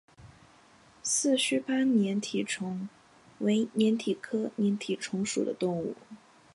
[1.03, 2.89] 四须鲃粘体虫
[3.37, 5.95] 为粘体科粘体虫属的动物。